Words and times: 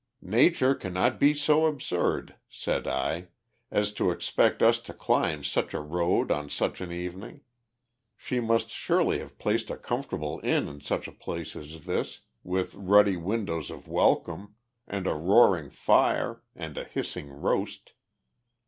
"Nature 0.33 0.73
cannot 0.73 1.19
be 1.19 1.31
so 1.31 1.67
absurd," 1.67 2.33
said 2.49 2.87
I, 2.87 3.27
"as 3.69 3.91
to 3.93 4.09
expect 4.09 4.63
us 4.63 4.79
to 4.79 4.95
climb 4.95 5.43
such 5.43 5.75
a 5.75 5.79
road 5.79 6.31
on 6.31 6.49
such 6.49 6.81
an 6.81 6.91
evening! 6.91 7.41
She 8.17 8.39
must 8.39 8.71
surely 8.71 9.19
have 9.19 9.37
placed 9.37 9.69
a 9.69 9.77
comfortable 9.77 10.41
inn 10.43 10.67
in 10.67 10.81
such 10.81 11.07
a 11.07 11.11
place 11.11 11.55
as 11.55 11.85
this, 11.85 12.21
with 12.43 12.73
ruddy 12.73 13.15
windows 13.15 13.69
of 13.69 13.87
welcome, 13.87 14.55
and 14.87 15.05
a 15.05 15.13
roaring 15.13 15.69
fire 15.69 16.41
and 16.55 16.79
a 16.79 16.83
hissing 16.83 17.29
roast." 17.29 17.91